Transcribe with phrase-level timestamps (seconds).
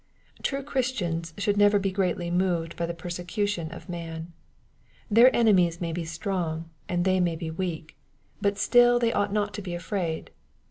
[0.41, 4.33] True Christians should never be greatly moved by the persecution of man.
[5.11, 7.95] Their enemies may be strong, and they may be weak;
[8.41, 10.31] but still they ought not to be afraid.